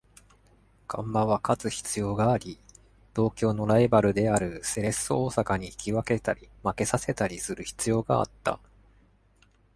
[0.87, 2.57] ガンバは勝つ必要があり、
[3.13, 8.59] 同郷のライバルであるセレッソ大阪に引き分けたり負けさせたりする必要があった。